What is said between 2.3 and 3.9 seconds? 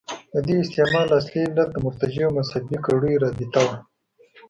مذهبي کړیو رابطه وه.